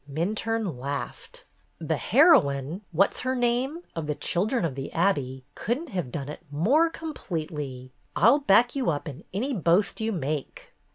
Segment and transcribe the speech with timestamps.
[0.11, 1.43] Minturne laughed.
[1.77, 6.11] "The heroine— what 's her name?— of' The Children of the Abbey' could n't have
[6.11, 7.93] done it more completely.
[8.15, 10.73] I 'll back you up in any boast you make."